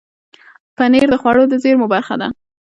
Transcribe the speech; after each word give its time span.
پنېر 0.77 1.07
د 1.11 1.15
خوړو 1.21 1.43
د 1.51 1.53
زېرمو 1.63 1.87
برخه 1.93 2.15
ده. 2.21 2.27